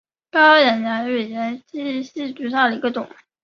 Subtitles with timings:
[0.31, 3.07] 高梁蚜为常蚜科色蚜属下的一个种。